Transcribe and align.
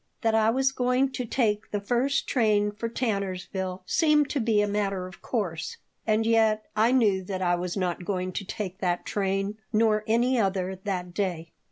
That 0.21 0.33
I 0.33 0.49
was 0.49 0.71
going 0.71 1.11
to 1.11 1.25
take 1.25 1.69
the 1.69 1.79
first 1.79 2.25
train 2.27 2.71
for 2.71 2.89
Tannersville 2.89 3.83
seemed 3.85 4.31
to 4.31 4.39
be 4.39 4.59
a 4.59 4.67
matter 4.67 5.05
of 5.05 5.21
course, 5.21 5.77
and 6.07 6.25
yet 6.25 6.65
I 6.75 6.91
knew 6.91 7.23
that 7.25 7.43
I 7.43 7.53
was 7.53 7.77
not 7.77 8.03
going 8.03 8.31
to 8.31 8.43
take 8.43 8.79
that 8.79 9.05
train, 9.05 9.59
nor 9.71 10.03
any 10.07 10.39
other 10.39 10.75
that 10.85 11.13
day. 11.13 11.51